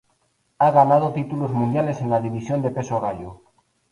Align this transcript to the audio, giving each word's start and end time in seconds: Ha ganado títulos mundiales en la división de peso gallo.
Ha 0.57 0.71
ganado 0.71 1.13
títulos 1.13 1.51
mundiales 1.51 2.01
en 2.01 2.09
la 2.09 2.19
división 2.19 2.63
de 2.63 2.71
peso 2.71 2.99
gallo. 2.99 3.41